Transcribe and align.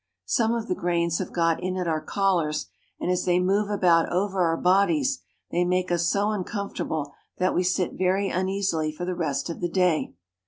Some 0.25 0.55
of 0.55 0.67
the 0.67 0.73
grains 0.73 1.19
have 1.19 1.31
got 1.31 1.61
in 1.61 1.77
at 1.77 1.87
our 1.87 2.01
collars, 2.01 2.65
and, 2.99 3.11
as 3.11 3.25
they 3.25 3.37
move 3.39 3.69
about 3.69 4.11
over 4.11 4.41
our 4.41 4.57
bodies, 4.57 5.19
they 5.51 5.63
make 5.63 5.91
us 5.91 6.07
so 6.07 6.31
uncomfortable 6.31 7.13
that 7.37 7.53
we 7.53 7.61
sit 7.61 7.93
very 7.93 8.27
uneasily 8.27 8.91
for 8.91 9.05
the 9.05 9.13
rest 9.13 9.47
of 9.47 9.59
the 9.61 9.69
day. 9.69 10.15